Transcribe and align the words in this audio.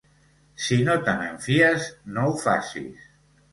Si 0.67 0.77
no 0.87 0.95
te'n 1.09 1.37
fies, 1.45 1.87
no 2.17 2.27
ho 2.31 2.35
facis. 2.47 3.09